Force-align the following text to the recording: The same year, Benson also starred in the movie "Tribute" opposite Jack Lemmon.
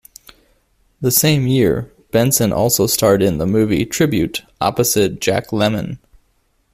The 0.99 1.11
same 1.11 1.45
year, 1.45 1.93
Benson 2.09 2.51
also 2.51 2.87
starred 2.87 3.21
in 3.21 3.37
the 3.37 3.45
movie 3.45 3.85
"Tribute" 3.85 4.43
opposite 4.59 5.21
Jack 5.21 5.49
Lemmon. 5.51 5.99